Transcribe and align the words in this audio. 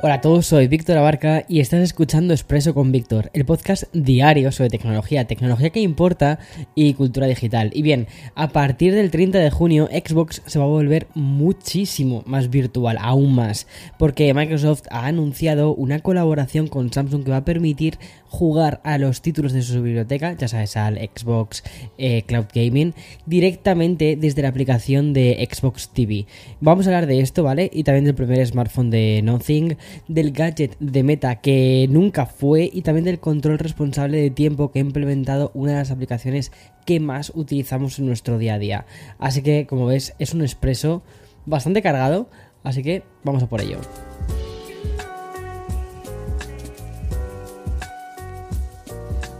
Hola 0.00 0.14
a 0.14 0.20
todos, 0.20 0.46
soy 0.46 0.68
Víctor 0.68 0.96
Abarca 0.96 1.44
y 1.48 1.58
estás 1.58 1.80
escuchando 1.80 2.32
Expreso 2.32 2.72
con 2.72 2.92
Víctor, 2.92 3.30
el 3.32 3.44
podcast 3.44 3.82
diario 3.92 4.52
sobre 4.52 4.70
tecnología, 4.70 5.26
tecnología 5.26 5.70
que 5.70 5.80
importa 5.80 6.38
y 6.76 6.94
cultura 6.94 7.26
digital. 7.26 7.72
Y 7.74 7.82
bien, 7.82 8.06
a 8.36 8.50
partir 8.50 8.94
del 8.94 9.10
30 9.10 9.40
de 9.40 9.50
junio 9.50 9.88
Xbox 9.88 10.40
se 10.46 10.60
va 10.60 10.66
a 10.66 10.68
volver 10.68 11.08
muchísimo 11.14 12.22
más 12.26 12.48
virtual, 12.48 12.96
aún 13.00 13.34
más, 13.34 13.66
porque 13.98 14.32
Microsoft 14.34 14.82
ha 14.90 15.06
anunciado 15.06 15.74
una 15.74 15.98
colaboración 15.98 16.68
con 16.68 16.92
Samsung 16.92 17.24
que 17.24 17.32
va 17.32 17.38
a 17.38 17.44
permitir 17.44 17.98
jugar 18.28 18.80
a 18.84 18.98
los 18.98 19.20
títulos 19.20 19.52
de 19.52 19.62
su 19.62 19.82
biblioteca, 19.82 20.32
ya 20.36 20.46
sabes, 20.46 20.76
al 20.76 20.96
Xbox 20.96 21.64
eh, 21.96 22.22
Cloud 22.22 22.46
Gaming, 22.54 22.94
directamente 23.26 24.16
desde 24.16 24.42
la 24.42 24.48
aplicación 24.48 25.12
de 25.12 25.48
Xbox 25.50 25.88
TV. 25.88 26.26
Vamos 26.60 26.86
a 26.86 26.90
hablar 26.90 27.06
de 27.06 27.20
esto, 27.20 27.42
¿vale? 27.42 27.68
Y 27.72 27.82
también 27.82 28.04
del 28.04 28.14
primer 28.14 28.46
smartphone 28.46 28.90
de 28.90 29.22
Nothing 29.24 29.76
del 30.08 30.32
gadget 30.32 30.76
de 30.80 31.02
Meta 31.02 31.36
que 31.36 31.86
nunca 31.90 32.26
fue 32.26 32.68
y 32.72 32.82
también 32.82 33.04
del 33.04 33.20
control 33.20 33.58
responsable 33.58 34.18
de 34.18 34.30
tiempo 34.30 34.70
que 34.70 34.78
ha 34.78 34.82
implementado 34.82 35.50
una 35.54 35.72
de 35.72 35.78
las 35.78 35.90
aplicaciones 35.90 36.52
que 36.86 37.00
más 37.00 37.32
utilizamos 37.34 37.98
en 37.98 38.06
nuestro 38.06 38.38
día 38.38 38.54
a 38.54 38.58
día. 38.58 38.86
Así 39.18 39.42
que, 39.42 39.66
como 39.66 39.86
ves, 39.86 40.14
es 40.18 40.34
un 40.34 40.42
expreso 40.42 41.02
bastante 41.46 41.82
cargado, 41.82 42.28
así 42.64 42.82
que 42.82 43.02
vamos 43.24 43.42
a 43.42 43.48
por 43.48 43.60
ello. 43.60 43.78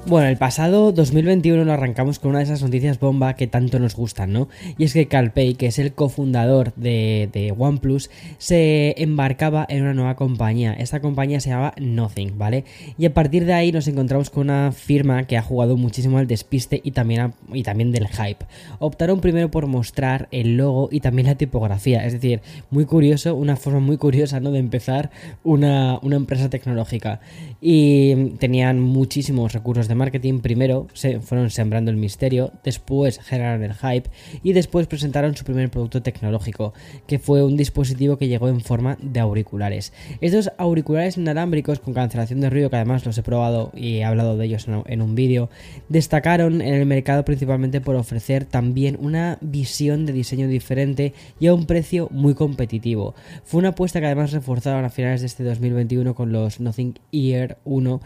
Bueno, 0.08 0.28
el 0.28 0.38
pasado 0.38 0.90
2021 0.90 1.66
lo 1.66 1.72
arrancamos 1.74 2.18
con 2.18 2.30
una 2.30 2.38
de 2.38 2.44
esas 2.44 2.62
noticias 2.62 2.98
bomba 2.98 3.34
que 3.34 3.46
tanto 3.46 3.78
nos 3.78 3.94
gustan, 3.94 4.32
¿no? 4.32 4.48
Y 4.78 4.84
es 4.84 4.94
que 4.94 5.06
Carl 5.06 5.32
Pei, 5.32 5.52
que 5.54 5.66
es 5.66 5.78
el 5.78 5.92
cofundador 5.92 6.72
de, 6.76 7.54
OnePlus, 7.58 8.08
se 8.38 8.94
embarcaba 8.96 9.66
en 9.68 9.82
una 9.82 9.92
nueva 9.92 10.16
compañía. 10.16 10.72
Esta 10.72 11.00
compañía 11.00 11.40
se 11.40 11.50
llama 11.50 11.74
Nothing, 11.78 12.38
¿vale? 12.38 12.64
Y 12.96 13.04
a 13.04 13.12
partir 13.12 13.44
de 13.44 13.52
ahí 13.52 13.70
nos 13.70 13.86
encontramos 13.86 14.30
con 14.30 14.44
una 14.44 14.72
firma 14.72 15.24
que 15.24 15.36
ha 15.36 15.42
jugado 15.42 15.76
muchísimo 15.76 16.16
al 16.16 16.26
despiste 16.26 16.80
y 16.82 16.92
también, 16.92 17.34
y 17.52 17.62
también 17.62 17.92
del 17.92 18.08
hype. 18.08 18.46
Optaron 18.78 19.20
primero 19.20 19.50
por 19.50 19.66
mostrar 19.66 20.28
el 20.30 20.56
logo 20.56 20.88
y 20.90 21.00
también 21.00 21.26
la 21.26 21.34
tipografía, 21.34 22.06
es 22.06 22.14
decir, 22.14 22.40
muy 22.70 22.86
curioso, 22.86 23.34
una 23.34 23.56
forma 23.56 23.80
muy 23.80 23.98
curiosa, 23.98 24.40
¿no? 24.40 24.52
De 24.52 24.58
empezar 24.58 25.10
una, 25.44 25.98
una 26.00 26.16
empresa 26.16 26.48
tecnológica. 26.48 27.20
Y 27.60 28.30
tenían 28.38 28.80
muchísimos 28.80 29.52
recursos 29.52 29.86
de 29.86 29.97
marketing 29.98 30.40
primero 30.40 30.86
se 30.94 31.20
fueron 31.20 31.50
sembrando 31.50 31.90
el 31.90 31.96
misterio, 31.96 32.52
después 32.64 33.18
generaron 33.18 33.62
el 33.62 33.74
hype 33.74 34.08
y 34.42 34.52
después 34.52 34.86
presentaron 34.86 35.36
su 35.36 35.44
primer 35.44 35.70
producto 35.70 36.02
tecnológico, 36.02 36.72
que 37.06 37.18
fue 37.18 37.44
un 37.44 37.56
dispositivo 37.56 38.16
que 38.16 38.28
llegó 38.28 38.48
en 38.48 38.60
forma 38.60 38.96
de 39.02 39.20
auriculares. 39.20 39.92
Estos 40.20 40.50
auriculares 40.56 41.16
inalámbricos 41.16 41.80
con 41.80 41.94
cancelación 41.94 42.40
de 42.40 42.50
ruido, 42.50 42.70
que 42.70 42.76
además 42.76 43.04
los 43.04 43.18
he 43.18 43.22
probado 43.22 43.72
y 43.74 43.96
he 43.96 44.04
hablado 44.04 44.36
de 44.36 44.46
ellos 44.46 44.66
en 44.86 45.02
un 45.02 45.14
vídeo, 45.14 45.50
destacaron 45.88 46.62
en 46.62 46.74
el 46.74 46.86
mercado 46.86 47.24
principalmente 47.24 47.80
por 47.80 47.96
ofrecer 47.96 48.44
también 48.44 48.96
una 49.00 49.38
visión 49.40 50.06
de 50.06 50.12
diseño 50.12 50.48
diferente 50.48 51.12
y 51.40 51.48
a 51.48 51.54
un 51.54 51.66
precio 51.66 52.08
muy 52.10 52.34
competitivo. 52.34 53.14
Fue 53.44 53.58
una 53.58 53.70
apuesta 53.70 54.00
que 54.00 54.06
además 54.06 54.32
reforzaron 54.32 54.84
a 54.84 54.90
finales 54.90 55.20
de 55.20 55.26
este 55.26 55.44
2021 55.44 56.14
con 56.14 56.32
los 56.32 56.60
Nothing 56.60 56.98
Ear 57.12 57.58
1 57.64 58.00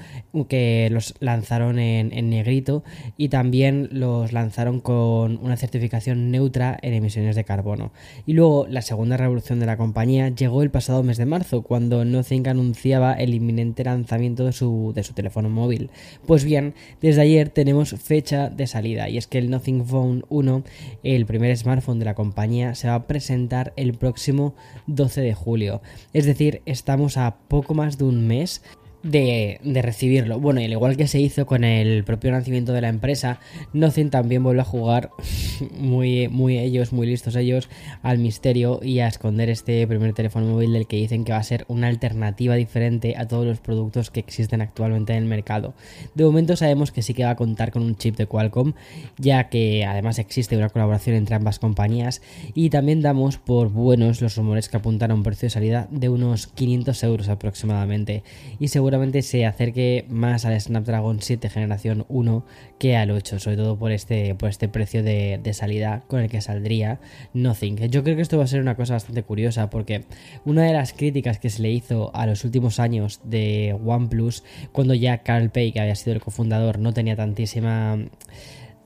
que 0.48 0.88
los 0.90 1.14
lanzaron 1.20 1.78
en, 1.82 2.30
negrito 2.30 2.82
y 3.16 3.28
también 3.28 3.88
los 3.92 4.32
lanzaron 4.32 4.80
con 4.80 5.38
una 5.42 5.56
certificación 5.56 6.30
neutra 6.30 6.78
en 6.82 6.94
emisiones 6.94 7.36
de 7.36 7.44
carbono. 7.44 7.92
Y 8.26 8.32
luego 8.32 8.66
la 8.68 8.82
segunda 8.82 9.16
revolución 9.16 9.60
de 9.60 9.66
la 9.66 9.76
compañía 9.76 10.28
llegó 10.28 10.62
el 10.62 10.70
pasado 10.70 11.02
mes 11.02 11.18
de 11.18 11.26
marzo, 11.26 11.62
cuando 11.62 12.04
Nothing 12.04 12.48
anunciaba 12.48 13.14
el 13.14 13.34
inminente 13.34 13.84
lanzamiento 13.84 14.44
de 14.44 14.52
su, 14.52 14.92
de 14.94 15.02
su 15.02 15.12
teléfono 15.12 15.50
móvil. 15.50 15.90
Pues 16.26 16.44
bien, 16.44 16.74
desde 17.00 17.22
ayer 17.22 17.48
tenemos 17.48 17.90
fecha 17.90 18.48
de 18.48 18.66
salida 18.66 19.08
y 19.08 19.18
es 19.18 19.26
que 19.26 19.38
el 19.38 19.50
Nothing 19.50 19.84
Phone 19.84 20.24
1, 20.28 20.64
el 21.02 21.26
primer 21.26 21.56
smartphone 21.56 21.98
de 21.98 22.04
la 22.04 22.14
compañía, 22.14 22.74
se 22.74 22.88
va 22.88 22.94
a 22.94 23.06
presentar 23.06 23.72
el 23.76 23.94
próximo 23.94 24.54
12 24.86 25.20
de 25.20 25.34
julio. 25.34 25.82
Es 26.12 26.26
decir, 26.26 26.62
estamos 26.66 27.16
a 27.16 27.36
poco 27.48 27.74
más 27.74 27.98
de 27.98 28.04
un 28.04 28.26
mes 28.26 28.62
de, 29.02 29.60
recibirlo. 29.82 30.38
Bueno, 30.38 30.60
y 30.60 30.64
al 30.64 30.72
igual 30.72 30.96
que 30.96 31.06
se 31.06 31.20
hizo 31.20 31.46
con 31.46 31.64
el 31.64 32.04
propio 32.04 32.30
nacimiento 32.30 32.72
de 32.72 32.80
la 32.80 32.88
empresa, 32.88 33.40
Nothing 33.72 34.10
también 34.10 34.42
vuelve 34.42 34.62
a 34.62 34.64
jugar 34.64 35.10
muy, 35.78 36.28
muy 36.28 36.58
ellos, 36.58 36.92
muy 36.92 37.06
listos 37.06 37.36
ellos, 37.36 37.68
al 38.02 38.18
misterio 38.18 38.80
y 38.82 39.00
a 39.00 39.08
esconder 39.08 39.50
este 39.50 39.86
primer 39.86 40.12
teléfono 40.12 40.46
móvil 40.46 40.72
del 40.72 40.86
que 40.86 40.96
dicen 40.96 41.24
que 41.24 41.32
va 41.32 41.38
a 41.38 41.42
ser 41.42 41.64
una 41.68 41.88
alternativa 41.88 42.54
diferente 42.54 43.14
a 43.16 43.26
todos 43.26 43.46
los 43.46 43.60
productos 43.60 44.10
que 44.10 44.20
existen 44.20 44.60
actualmente 44.60 45.12
en 45.12 45.18
el 45.18 45.28
mercado. 45.28 45.74
De 46.14 46.24
momento 46.24 46.56
sabemos 46.56 46.92
que 46.92 47.02
sí 47.02 47.14
que 47.14 47.24
va 47.24 47.30
a 47.30 47.36
contar 47.36 47.72
con 47.72 47.82
un 47.82 47.96
chip 47.96 48.16
de 48.16 48.26
Qualcomm, 48.26 48.74
ya 49.18 49.48
que 49.48 49.84
además 49.84 50.18
existe 50.18 50.56
una 50.56 50.68
colaboración 50.68 51.16
entre 51.16 51.34
ambas 51.34 51.58
compañías 51.58 52.22
y 52.54 52.70
también 52.70 53.02
damos 53.02 53.38
por 53.38 53.70
buenos 53.70 54.20
los 54.20 54.36
rumores 54.36 54.68
que 54.68 54.76
apuntan 54.76 55.10
a 55.10 55.14
un 55.14 55.22
precio 55.22 55.46
de 55.46 55.50
salida 55.50 55.88
de 55.90 56.08
unos 56.08 56.46
500 56.46 57.02
euros 57.04 57.28
aproximadamente 57.28 58.22
y 58.58 58.68
seguro 58.68 58.91
seguramente 58.92 59.22
se 59.22 59.46
acerque 59.46 60.04
más 60.10 60.44
al 60.44 60.60
Snapdragon 60.60 61.22
7 61.22 61.48
generación 61.48 62.04
1 62.10 62.44
que 62.78 62.94
al 62.94 63.10
8, 63.10 63.38
sobre 63.38 63.56
todo 63.56 63.78
por 63.78 63.90
este, 63.90 64.34
por 64.34 64.50
este 64.50 64.68
precio 64.68 65.02
de, 65.02 65.40
salida 65.54 66.02
con 66.08 66.20
el 66.20 66.28
que 66.28 66.42
saldría 66.42 67.00
Nothing. 67.32 67.88
Yo 67.88 68.04
creo 68.04 68.16
que 68.16 68.20
esto 68.20 68.36
va 68.36 68.44
a 68.44 68.46
ser 68.46 68.60
una 68.60 68.76
cosa 68.76 68.92
bastante 68.92 69.22
curiosa 69.22 69.70
porque 69.70 70.04
una 70.44 70.64
de 70.64 70.74
las 70.74 70.92
críticas 70.92 71.38
que 71.38 71.48
se 71.48 71.62
le 71.62 71.70
hizo 71.70 72.14
a 72.14 72.26
los 72.26 72.44
últimos 72.44 72.80
años 72.80 73.22
de 73.24 73.74
OnePlus, 73.82 74.44
cuando 74.72 74.92
ya 74.92 75.22
Carl 75.22 75.48
Pei, 75.48 75.72
que 75.72 75.80
había 75.80 75.94
sido 75.94 76.12
el 76.12 76.20
cofundador, 76.20 76.78
no 76.78 76.92
tenía 76.92 77.16
tantísima 77.16 77.96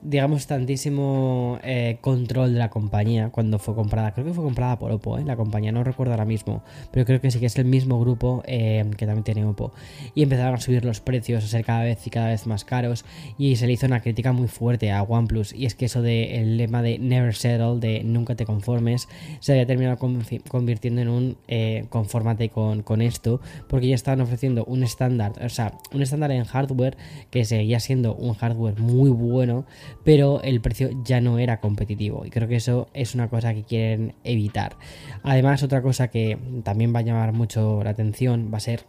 digamos, 0.01 0.47
tantísimo 0.47 1.59
eh, 1.63 1.97
control 2.01 2.53
de 2.53 2.59
la 2.59 2.69
compañía 2.69 3.29
cuando 3.29 3.59
fue 3.59 3.75
comprada. 3.75 4.13
Creo 4.13 4.25
que 4.25 4.33
fue 4.33 4.43
comprada 4.43 4.77
por 4.77 4.91
Oppo, 4.91 5.17
¿eh? 5.17 5.23
la 5.25 5.35
compañía, 5.35 5.71
no 5.71 5.83
recuerdo 5.83 6.13
ahora 6.13 6.25
mismo, 6.25 6.63
pero 6.91 7.05
creo 7.05 7.19
que 7.19 7.31
sí 7.31 7.39
que 7.39 7.47
es 7.47 7.57
el 7.57 7.65
mismo 7.65 7.99
grupo 7.99 8.43
eh, 8.45 8.85
que 8.95 9.05
también 9.05 9.23
tiene 9.23 9.45
Oppo. 9.45 9.73
Y 10.13 10.23
empezaron 10.23 10.55
a 10.55 10.59
subir 10.59 10.85
los 10.85 11.01
precios, 11.01 11.43
a 11.43 11.47
ser 11.47 11.65
cada 11.65 11.83
vez 11.83 12.05
y 12.05 12.09
cada 12.09 12.27
vez 12.27 12.45
más 12.47 12.63
caros, 12.63 13.05
y 13.37 13.55
se 13.55 13.67
le 13.67 13.73
hizo 13.73 13.85
una 13.85 14.01
crítica 14.01 14.31
muy 14.31 14.47
fuerte 14.47 14.91
a 14.91 15.03
OnePlus. 15.03 15.53
Y 15.53 15.65
es 15.65 15.75
que 15.75 15.85
eso 15.85 16.01
del 16.01 16.57
lema 16.57 16.81
de 16.81 16.99
never 16.99 17.35
settle, 17.35 17.79
de 17.79 18.03
nunca 18.03 18.35
te 18.35 18.45
conformes, 18.45 19.07
se 19.39 19.53
había 19.53 19.65
terminado 19.65 19.97
convirtiendo 19.97 21.01
en 21.01 21.09
un 21.09 21.37
eh, 21.47 21.85
confórmate 21.89 22.49
con, 22.49 22.83
con 22.83 23.01
esto, 23.01 23.41
porque 23.67 23.87
ya 23.87 23.95
estaban 23.95 24.21
ofreciendo 24.21 24.63
un 24.65 24.83
estándar, 24.83 25.33
o 25.43 25.49
sea, 25.49 25.73
un 25.93 26.01
estándar 26.01 26.31
en 26.31 26.43
hardware 26.43 26.97
que 27.31 27.45
seguía 27.45 27.79
siendo 27.79 28.15
un 28.15 28.33
hardware 28.35 28.79
muy 28.79 29.09
bueno 29.09 29.65
pero 30.03 30.41
el 30.41 30.61
precio 30.61 30.89
ya 31.03 31.21
no 31.21 31.39
era 31.39 31.59
competitivo 31.59 32.25
y 32.25 32.29
creo 32.29 32.47
que 32.47 32.55
eso 32.55 32.87
es 32.93 33.15
una 33.15 33.29
cosa 33.29 33.53
que 33.53 33.63
quieren 33.63 34.13
evitar. 34.23 34.77
Además, 35.23 35.63
otra 35.63 35.81
cosa 35.81 36.09
que 36.09 36.37
también 36.63 36.93
va 36.93 36.99
a 36.99 37.03
llamar 37.03 37.33
mucho 37.33 37.83
la 37.83 37.91
atención 37.91 38.49
va 38.53 38.57
a 38.57 38.61
ser 38.61 38.85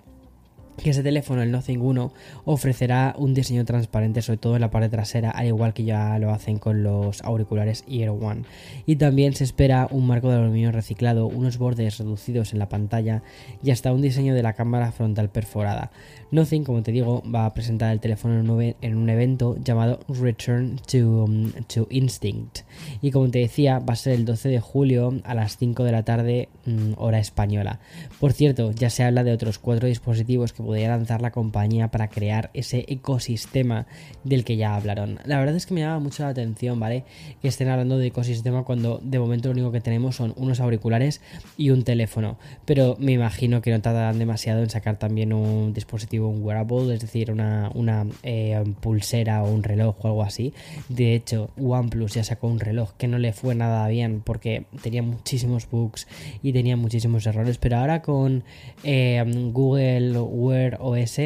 que 0.83 0.91
ese 0.91 1.03
teléfono, 1.03 1.43
el 1.43 1.50
Nothing 1.50 1.81
1, 1.81 2.12
ofrecerá 2.44 3.15
un 3.19 3.34
diseño 3.34 3.65
transparente, 3.65 4.22
sobre 4.22 4.39
todo 4.39 4.55
en 4.55 4.61
la 4.61 4.71
parte 4.71 4.89
trasera, 4.89 5.31
al 5.31 5.47
igual 5.47 5.75
que 5.75 5.84
ya 5.84 6.19
lo 6.19 6.31
hacen 6.31 6.59
con 6.59 6.83
los 6.83 7.22
auriculares 7.22 7.84
Ear 7.89 8.11
One. 8.11 8.43
Y 8.87 8.97
también 8.97 9.34
se 9.34 9.44
espera 9.44 9.89
un 9.91 10.06
marco 10.06 10.31
de 10.31 10.37
aluminio 10.37 10.72
reciclado, 10.72 11.27
unos 11.27 11.59
bordes 11.59 11.99
reducidos 11.99 12.53
en 12.53 12.59
la 12.59 12.69
pantalla 12.69 13.22
y 13.62 13.71
hasta 13.71 13.93
un 13.93 14.03
diseño 14.03 14.34
de 14.34 14.43
la 14.43 14.55
cámara 14.55 14.93
frontal 14.93 15.31
perforada. 15.31 15.91
Nothing, 16.31 16.65
como 16.65 16.83
te 16.83 16.93
digo, 16.93 17.22
va 17.22 17.47
a 17.47 17.55
presentar 17.55 17.91
el 17.93 18.00
teléfono 18.00 18.60
en 18.81 18.97
un 18.97 19.09
evento 19.09 19.56
llamado 19.65 20.00
Return 20.09 20.77
to, 20.91 21.25
um, 21.25 21.53
to 21.72 21.87
Instinct. 21.91 22.60
Y 23.00 23.10
como 23.10 23.31
te 23.31 23.39
decía, 23.39 23.78
va 23.78 23.95
a 23.95 23.97
ser 23.97 24.12
el 24.15 24.25
12 24.25 24.49
de 24.50 24.60
julio 24.60 25.21
a 25.25 25.34
las 25.34 25.56
5 25.56 25.84
de 25.84 25.93
la 25.93 26.03
tarde, 26.03 26.49
mm, 26.66 26.93
hora 26.97 27.19
española. 27.19 27.81
Por 28.21 28.33
cierto, 28.33 28.72
ya 28.72 28.91
se 28.91 29.04
habla 29.04 29.24
de 29.24 29.33
otros 29.33 29.59
cuatro 29.59 29.89
dispositivos 29.89 30.53
que 30.53 30.63
podría 30.68 30.88
lanzar 30.88 31.22
la 31.22 31.30
compañía 31.30 31.88
para 31.88 32.09
crear 32.09 32.50
ese 32.53 32.84
ecosistema 32.88 33.86
del 34.22 34.44
que 34.44 34.59
ya 34.59 34.74
hablaron. 34.74 35.18
La 35.24 35.38
verdad 35.38 35.56
es 35.56 35.65
que 35.65 35.72
me 35.72 35.80
llama 35.80 35.98
mucho 35.98 36.24
la 36.24 36.28
atención, 36.28 36.78
¿vale? 36.78 37.04
Que 37.41 37.48
estén 37.48 37.68
hablando 37.68 37.97
de 37.97 38.09
ecosistema 38.09 38.65
cuando 38.65 39.00
de 39.03 39.18
momento 39.18 39.48
lo 39.48 39.53
único 39.53 39.72
que 39.72 39.80
tenemos 39.80 40.16
son 40.16 40.34
unos 40.36 40.60
auriculares 40.60 41.22
y 41.56 41.70
un 41.70 41.84
teléfono. 41.84 42.36
Pero 42.66 42.97
me 43.00 43.12
imagino 43.12 43.62
que 43.62 43.70
no 43.70 43.80
tardarán 43.80 44.18
demasiado 44.18 44.62
en 44.62 44.68
sacar 44.68 44.98
también 44.98 45.32
un 45.32 45.72
dispositivo, 45.72 46.28
un 46.28 46.44
wearable, 46.44 46.92
es 46.92 47.00
decir, 47.00 47.30
una, 47.30 47.71
una 47.74 48.06
eh, 48.22 48.62
pulsera 48.82 49.42
o 49.44 49.50
un 49.50 49.62
reloj 49.62 49.97
o 50.04 50.09
algo 50.09 50.22
así. 50.22 50.53
De 50.91 51.14
hecho, 51.14 51.48
OnePlus 51.56 52.12
ya 52.12 52.24
sacó 52.24 52.48
un 52.48 52.60
reloj 52.60 52.92
que 52.98 53.09
no 53.09 53.16
le 53.16 53.32
fue 53.32 53.54
nada 53.54 53.88
bien 53.88 54.21
porque 54.22 54.66
tenía 54.82 55.03
muchísimos 55.03 55.66
bugs 55.71 56.06
y 56.42 56.53
tenía 56.53 56.76
muchísimos 56.76 57.26
errores. 57.26 57.56
Pero 57.56 57.78
ahora 57.78 58.03
con 58.03 58.44
eh, 58.84 59.24
Google 59.54 60.18
Wear 60.21 60.58
Wear 60.59 60.78
OS, 60.81 61.21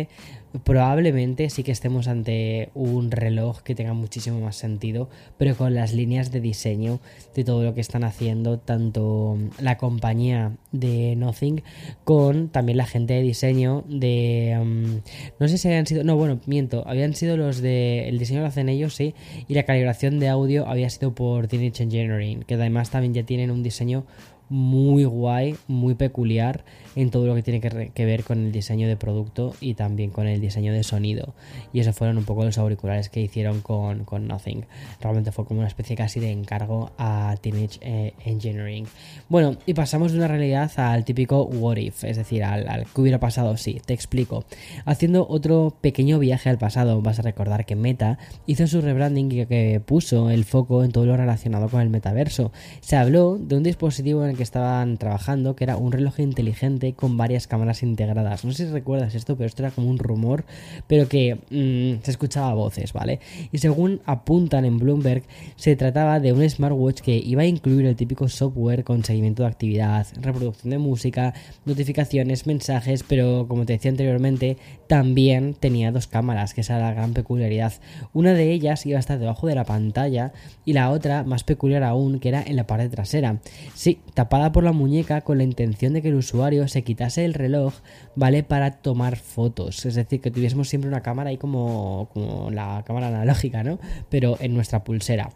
probablemente 0.64 1.48
sí 1.48 1.62
que 1.62 1.72
estemos 1.72 2.08
ante 2.08 2.70
un 2.74 3.10
reloj 3.10 3.62
que 3.62 3.74
tenga 3.74 3.94
muchísimo 3.94 4.40
más 4.40 4.56
sentido, 4.56 5.08
pero 5.38 5.56
con 5.56 5.74
las 5.74 5.92
líneas 5.92 6.30
de 6.30 6.40
diseño 6.40 7.00
de 7.34 7.44
todo 7.44 7.62
lo 7.62 7.74
que 7.74 7.80
están 7.80 8.04
haciendo, 8.04 8.58
tanto 8.58 9.38
la 9.58 9.78
compañía 9.78 10.52
de 10.72 11.16
Nothing 11.16 11.62
con 12.04 12.48
también 12.48 12.78
la 12.78 12.86
gente 12.86 13.14
de 13.14 13.22
diseño 13.22 13.84
de... 13.88 14.58
Um, 14.60 15.00
no 15.38 15.48
sé 15.48 15.58
si 15.58 15.68
habían 15.68 15.86
sido... 15.86 16.04
No, 16.04 16.16
bueno, 16.16 16.40
miento, 16.46 16.84
habían 16.86 17.14
sido 17.14 17.36
los 17.36 17.60
de... 17.60 18.08
El 18.08 18.18
diseño 18.18 18.40
lo 18.40 18.46
hacen 18.46 18.68
ellos, 18.68 18.94
sí, 18.94 19.14
y 19.48 19.54
la 19.54 19.62
calibración 19.62 20.18
de 20.18 20.28
audio 20.28 20.68
había 20.68 20.90
sido 20.90 21.14
por 21.14 21.48
Teenage 21.48 21.82
Engineering, 21.82 22.42
que 22.42 22.54
además 22.54 22.90
también 22.90 23.14
ya 23.14 23.22
tienen 23.24 23.50
un 23.50 23.62
diseño 23.62 24.04
muy 24.52 25.04
guay, 25.04 25.56
muy 25.66 25.94
peculiar 25.94 26.62
en 26.94 27.10
todo 27.10 27.26
lo 27.26 27.34
que 27.34 27.42
tiene 27.42 27.60
que, 27.60 28.04
ver 28.04 28.22
con 28.22 28.38
el 28.38 28.52
diseño 28.52 28.86
de 28.86 28.96
producto 28.98 29.54
y 29.62 29.74
también 29.74 30.10
con 30.10 30.26
el 30.26 30.42
diseño 30.42 30.74
de 30.74 30.82
sonido. 30.82 31.34
Y 31.72 31.80
eso 31.80 31.94
fueron 31.94 32.18
un 32.18 32.24
poco 32.24 32.44
los 32.44 32.58
auriculares 32.58 33.08
que 33.08 33.20
hicieron 33.20 33.62
con, 33.62 34.04
Nothing. 34.28 34.66
Realmente 35.00 35.32
fue 35.32 35.46
como 35.46 35.60
una 35.60 35.68
especie 35.68 35.96
casi 35.96 36.20
de 36.20 36.30
encargo 36.30 36.92
a 36.98 37.34
Teenage 37.40 37.78
eh, 37.80 38.12
Engineering. 38.26 38.86
Bueno, 39.30 39.56
y 39.64 39.72
pasamos 39.72 40.12
de 40.12 40.18
una 40.18 40.28
realidad 40.28 40.70
al 40.76 41.06
típico 41.06 41.44
what 41.44 41.78
if, 41.78 42.04
es 42.04 42.18
decir, 42.18 42.44
al, 42.44 42.68
al 42.68 42.84
que 42.84 43.00
hubiera 43.00 43.18
pasado, 43.18 43.56
sí, 43.56 43.80
te 43.86 43.94
explico. 43.94 44.44
Haciendo 44.84 45.26
otro 45.26 45.74
pequeño 45.80 46.18
viaje 46.18 46.50
al 46.50 46.58
pasado, 46.58 47.00
vas 47.00 47.18
a 47.18 47.22
recordar 47.22 47.64
que 47.64 47.74
Meta 47.74 48.18
hizo 48.46 48.66
su 48.66 48.82
rebranding 48.82 49.32
y 49.32 49.46
que 49.46 49.80
puso 49.80 50.28
el 50.28 50.44
foco 50.44 50.84
en 50.84 50.92
todo 50.92 51.06
lo 51.06 51.16
relacionado 51.16 51.70
con 51.70 51.80
el 51.80 51.88
metaverso. 51.88 52.52
Se 52.80 52.96
habló 52.96 53.38
de 53.38 53.56
un 53.56 53.62
dispositivo 53.62 54.24
en 54.24 54.30
el 54.30 54.36
que 54.36 54.41
estaban 54.42 54.96
trabajando, 54.98 55.56
que 55.56 55.64
era 55.64 55.76
un 55.76 55.92
reloj 55.92 56.20
inteligente 56.20 56.94
con 56.94 57.16
varias 57.16 57.46
cámaras 57.46 57.82
integradas. 57.82 58.44
No 58.44 58.52
sé 58.52 58.66
si 58.66 58.72
recuerdas 58.72 59.14
esto, 59.14 59.36
pero 59.36 59.46
esto 59.46 59.62
era 59.62 59.70
como 59.70 59.88
un 59.88 59.98
rumor, 59.98 60.44
pero 60.86 61.08
que 61.08 61.34
mm, 61.34 62.02
se 62.04 62.10
escuchaba 62.10 62.54
voces, 62.54 62.92
¿vale? 62.92 63.20
Y 63.52 63.58
según 63.58 64.00
apuntan 64.04 64.64
en 64.64 64.78
Bloomberg, 64.78 65.22
se 65.56 65.76
trataba 65.76 66.20
de 66.20 66.32
un 66.32 66.48
smartwatch 66.48 67.00
que 67.00 67.16
iba 67.16 67.42
a 67.42 67.46
incluir 67.46 67.86
el 67.86 67.96
típico 67.96 68.28
software 68.28 68.84
con 68.84 69.04
seguimiento 69.04 69.42
de 69.42 69.48
actividad, 69.48 70.06
reproducción 70.20 70.70
de 70.70 70.78
música, 70.78 71.34
notificaciones, 71.64 72.46
mensajes, 72.46 73.02
pero 73.02 73.46
como 73.48 73.66
te 73.66 73.74
decía 73.74 73.90
anteriormente, 73.90 74.56
también 74.86 75.54
tenía 75.54 75.92
dos 75.92 76.06
cámaras, 76.06 76.54
que 76.54 76.60
esa 76.60 76.76
era 76.76 76.88
la 76.88 76.94
gran 76.94 77.12
peculiaridad. 77.12 77.72
Una 78.12 78.34
de 78.34 78.52
ellas 78.52 78.84
iba 78.86 78.98
a 78.98 79.00
estar 79.00 79.18
debajo 79.18 79.46
de 79.46 79.54
la 79.54 79.64
pantalla 79.64 80.32
y 80.64 80.72
la 80.72 80.90
otra, 80.90 81.24
más 81.24 81.44
peculiar 81.44 81.82
aún, 81.82 82.20
que 82.20 82.28
era 82.28 82.42
en 82.42 82.56
la 82.56 82.66
parte 82.66 82.88
trasera. 82.88 83.38
Sí, 83.74 84.00
tapada 84.22 84.52
por 84.52 84.62
la 84.62 84.70
muñeca 84.70 85.22
con 85.22 85.38
la 85.38 85.42
intención 85.42 85.94
de 85.94 86.00
que 86.00 86.08
el 86.08 86.14
usuario 86.14 86.68
se 86.68 86.82
quitase 86.82 87.24
el 87.24 87.34
reloj, 87.34 87.74
¿vale? 88.14 88.44
Para 88.44 88.70
tomar 88.70 89.16
fotos. 89.16 89.84
Es 89.84 89.96
decir, 89.96 90.20
que 90.20 90.30
tuviésemos 90.30 90.68
siempre 90.68 90.88
una 90.88 91.00
cámara 91.00 91.30
ahí 91.30 91.38
como, 91.38 92.08
como 92.12 92.48
la 92.52 92.84
cámara 92.86 93.08
analógica, 93.08 93.64
¿no? 93.64 93.80
Pero 94.10 94.36
en 94.38 94.54
nuestra 94.54 94.84
pulsera. 94.84 95.30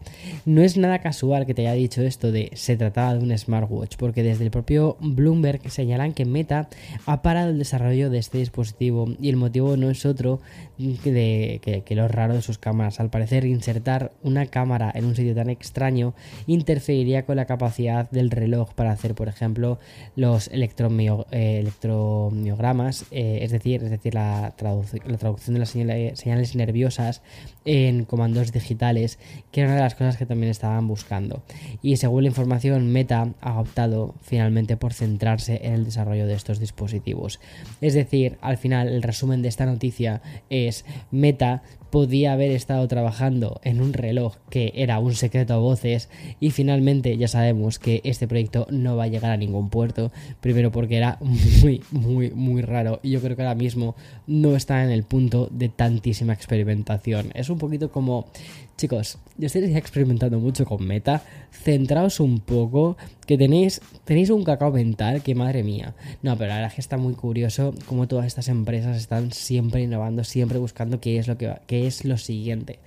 No 0.45 0.61
es 0.61 0.77
nada 0.77 0.99
casual 0.99 1.45
que 1.45 1.53
te 1.53 1.63
haya 1.63 1.73
dicho 1.73 2.01
esto 2.01 2.31
de 2.31 2.49
se 2.53 2.77
trataba 2.77 3.15
de 3.15 3.23
un 3.25 3.37
smartwatch, 3.37 3.97
porque 3.97 4.23
desde 4.23 4.45
el 4.45 4.51
propio 4.51 4.95
Bloomberg 5.01 5.69
señalan 5.69 6.13
que 6.13 6.23
Meta 6.23 6.69
ha 7.05 7.21
parado 7.21 7.49
el 7.49 7.59
desarrollo 7.59 8.09
de 8.09 8.19
este 8.19 8.37
dispositivo 8.37 9.09
y 9.19 9.27
el 9.27 9.35
motivo 9.35 9.75
no 9.75 9.89
es 9.89 10.05
otro 10.05 10.39
de, 10.77 11.59
que, 11.61 11.81
que 11.81 11.95
lo 11.95 12.07
raro 12.07 12.35
de 12.35 12.41
sus 12.41 12.57
cámaras. 12.57 13.01
Al 13.01 13.09
parecer, 13.09 13.43
insertar 13.43 14.13
una 14.23 14.45
cámara 14.45 14.93
en 14.95 15.03
un 15.03 15.15
sitio 15.15 15.35
tan 15.35 15.49
extraño 15.49 16.13
interferiría 16.45 17.25
con 17.25 17.35
la 17.35 17.45
capacidad 17.45 18.09
del 18.11 18.31
reloj 18.31 18.73
para 18.77 18.91
hacer, 18.91 19.15
por 19.15 19.27
ejemplo, 19.27 19.79
los 20.15 20.47
eh, 20.49 20.51
electromiogramas, 20.53 23.05
eh, 23.09 23.39
es 23.41 23.51
decir, 23.51 23.83
es 23.83 23.89
decir 23.89 24.13
la, 24.13 24.53
la 24.61 25.17
traducción 25.17 25.55
de 25.55 25.59
las 25.59 25.69
señales, 25.69 26.55
nerviosas 26.55 27.23
en 27.65 28.05
comandos 28.05 28.51
digitales, 28.51 29.17
que 29.51 29.61
era 29.61 29.69
una 29.69 29.77
de 29.77 29.83
las 29.83 29.95
cosas 29.95 30.15
que 30.15 30.27
también 30.27 30.51
estaban 30.51 30.87
buscando. 30.87 31.41
Y 31.81 31.97
según 31.97 32.21
la 32.23 32.29
información, 32.29 32.93
Meta 32.93 33.29
ha 33.41 33.59
optado 33.59 34.13
finalmente 34.21 34.77
por 34.77 34.93
centrarse 34.93 35.59
en 35.63 35.73
el 35.73 35.83
desarrollo 35.83 36.27
de 36.27 36.35
estos 36.35 36.59
dispositivos. 36.59 37.39
Es 37.81 37.95
decir, 37.95 38.37
al 38.41 38.57
final, 38.57 38.89
el 38.89 39.01
resumen 39.01 39.41
de 39.41 39.49
esta 39.49 39.65
noticia 39.65 40.21
es 40.51 40.85
Meta 41.09 41.63
podía 41.97 42.33
haber 42.33 42.51
estado 42.51 42.87
trabajando 42.87 43.59
en 43.63 43.81
un 43.81 43.91
reloj 43.91 44.35
que 44.51 44.71
era 44.75 44.99
un 44.99 45.15
secreto 45.15 45.55
a 45.55 45.57
voces 45.57 46.09
y 46.39 46.51
finalmente 46.51 47.17
ya 47.17 47.27
sabemos 47.27 47.79
que 47.79 48.01
este 48.03 48.27
proyecto 48.27 48.67
no 48.69 48.95
va 48.95 49.05
a 49.05 49.07
llegar 49.07 49.31
a 49.31 49.37
ningún 49.37 49.71
puerto, 49.71 50.11
primero 50.39 50.71
porque 50.71 50.97
era 50.97 51.17
muy, 51.21 51.81
muy, 51.89 52.29
muy 52.29 52.61
raro 52.61 52.99
y 53.01 53.09
yo 53.09 53.19
creo 53.19 53.35
que 53.35 53.41
ahora 53.41 53.55
mismo 53.55 53.95
no 54.27 54.55
está 54.55 54.83
en 54.83 54.91
el 54.91 55.05
punto 55.05 55.49
de 55.49 55.69
tantísima 55.69 56.33
experimentación. 56.33 57.31
Es 57.33 57.49
un 57.49 57.57
poquito 57.57 57.91
como 57.91 58.27
Chicos, 58.77 59.17
yo 59.39 59.47
estoy 59.47 59.75
experimentando 59.75 60.37
mucho 60.37 60.63
con 60.63 60.85
Meta. 60.85 61.23
Centraos 61.49 62.19
un 62.19 62.39
poco, 62.39 62.95
que 63.25 63.35
tenéis, 63.35 63.81
tenéis 64.05 64.29
un 64.29 64.43
cacao 64.43 64.71
mental 64.71 65.23
que 65.23 65.33
madre 65.33 65.63
mía. 65.63 65.95
No, 66.21 66.37
pero 66.37 66.49
la 66.49 66.55
verdad 66.57 66.69
es 66.69 66.75
que 66.75 66.81
está 66.81 66.95
muy 66.97 67.15
curioso 67.15 67.73
cómo 67.87 68.07
todas 68.07 68.27
estas 68.27 68.49
empresas 68.49 68.95
están 68.95 69.31
siempre 69.31 69.81
innovando, 69.81 70.23
siempre 70.23 70.59
buscando 70.59 70.99
qué 70.99 71.17
es 71.17 71.27
lo 71.27 71.39
que 71.39 71.55
qué 71.65 71.87
es 71.87 72.05
lo 72.05 72.17
siguiente. 72.17 72.77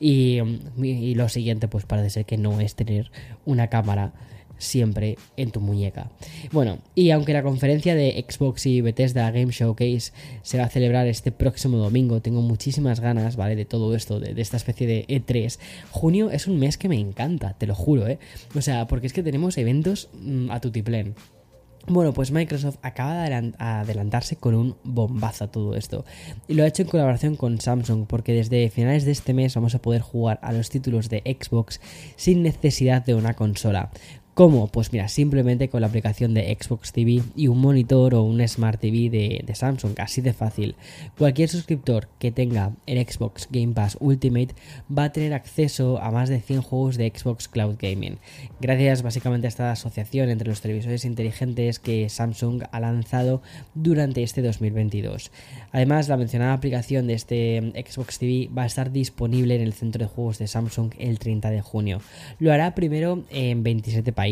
Y 0.00 0.40
lo 1.14 1.28
siguiente, 1.28 1.68
pues 1.68 1.86
parece 1.86 2.10
ser 2.10 2.24
que 2.26 2.38
no 2.38 2.60
es 2.60 2.74
tener 2.74 3.12
una 3.44 3.68
cámara 3.68 4.14
siempre 4.58 5.16
en 5.36 5.50
tu 5.50 5.60
muñeca. 5.60 6.10
Bueno, 6.52 6.78
y 6.94 7.10
aunque 7.10 7.32
la 7.32 7.42
conferencia 7.42 7.94
de 7.94 8.24
Xbox 8.28 8.66
y 8.66 8.80
Bethesda 8.80 9.30
Game 9.30 9.52
Showcase 9.52 10.12
se 10.42 10.58
va 10.58 10.64
a 10.64 10.68
celebrar 10.68 11.06
este 11.06 11.32
próximo 11.32 11.78
domingo, 11.78 12.20
tengo 12.20 12.42
muchísimas 12.42 13.00
ganas, 13.00 13.36
¿vale? 13.36 13.56
De 13.56 13.64
todo 13.64 13.94
esto, 13.94 14.20
de, 14.20 14.40
esta 14.40 14.56
especie 14.56 14.86
de 14.86 15.06
E3. 15.06 15.58
Junio 15.90 16.30
es 16.30 16.46
un 16.46 16.58
mes 16.58 16.78
que 16.78 16.88
me 16.88 16.98
encanta, 16.98 17.54
te 17.54 17.66
lo 17.66 17.74
juro, 17.74 18.06
¿eh? 18.06 18.18
O 18.54 18.62
sea, 18.62 18.86
porque 18.86 19.06
es 19.06 19.12
que 19.12 19.22
tenemos 19.22 19.58
eventos 19.58 20.08
mm, 20.20 20.50
a 20.50 20.60
tutiplén. 20.60 21.14
Bueno, 21.88 22.12
pues 22.12 22.32
Microsoft 22.32 22.78
acaba 22.82 23.22
de 23.22 23.52
adelantarse 23.58 24.34
con 24.34 24.56
un 24.56 24.76
bombazo 24.82 25.44
a 25.44 25.52
todo 25.52 25.76
esto. 25.76 26.04
Y 26.48 26.54
lo 26.54 26.64
ha 26.64 26.66
hecho 26.66 26.82
en 26.82 26.88
colaboración 26.88 27.36
con 27.36 27.60
Samsung, 27.60 28.06
porque 28.08 28.32
desde 28.32 28.70
finales 28.70 29.04
de 29.04 29.12
este 29.12 29.34
mes 29.34 29.54
vamos 29.54 29.76
a 29.76 29.80
poder 29.80 30.02
jugar 30.02 30.40
a 30.42 30.52
los 30.52 30.68
títulos 30.68 31.08
de 31.08 31.22
Xbox 31.40 31.80
sin 32.16 32.42
necesidad 32.42 33.04
de 33.04 33.14
una 33.14 33.34
consola. 33.34 33.90
¿Cómo? 34.36 34.66
Pues 34.66 34.92
mira, 34.92 35.08
simplemente 35.08 35.70
con 35.70 35.80
la 35.80 35.86
aplicación 35.86 36.34
de 36.34 36.54
Xbox 36.60 36.92
TV 36.92 37.22
y 37.36 37.48
un 37.48 37.58
monitor 37.58 38.14
o 38.14 38.22
un 38.22 38.46
Smart 38.46 38.78
TV 38.78 39.08
de, 39.08 39.54
Samsung, 39.54 39.98
así 39.98 40.20
de 40.20 40.34
fácil. 40.34 40.76
Cualquier 41.16 41.48
suscriptor 41.48 42.08
que 42.18 42.32
tenga 42.32 42.72
el 42.84 42.98
Xbox 42.98 43.48
Game 43.50 43.72
Pass 43.72 43.96
Ultimate 43.98 44.54
va 44.92 45.04
a 45.04 45.12
tener 45.12 45.32
acceso 45.32 45.98
a 46.02 46.10
más 46.10 46.28
de 46.28 46.42
100 46.42 46.60
juegos 46.60 46.98
de 46.98 47.10
Xbox 47.16 47.48
Cloud 47.48 47.76
Gaming, 47.80 48.18
gracias 48.60 49.02
básicamente 49.02 49.46
a 49.46 49.48
esta 49.48 49.72
asociación 49.72 50.28
entre 50.28 50.48
los 50.48 50.60
televisores 50.60 51.06
inteligentes 51.06 51.78
que 51.78 52.10
Samsung 52.10 52.64
ha 52.70 52.78
lanzado 52.78 53.40
durante 53.72 54.22
este 54.22 54.42
2022. 54.42 55.30
Además, 55.72 56.10
la 56.10 56.18
mencionada 56.18 56.52
aplicación 56.52 57.06
de 57.06 57.14
este 57.14 57.72
Xbox 57.88 58.18
TV 58.18 58.50
va 58.54 58.64
a 58.64 58.66
estar 58.66 58.92
disponible 58.92 59.54
en 59.54 59.62
el 59.62 59.72
centro 59.72 60.04
de 60.04 60.12
juegos 60.12 60.38
de 60.38 60.46
Samsung 60.46 60.92
el 60.98 61.18
30 61.18 61.48
de 61.48 61.62
junio. 61.62 62.02
Lo 62.38 62.52
hará 62.52 62.74
primero 62.74 63.24
en 63.30 63.62
27 63.62 64.12
países 64.12 64.25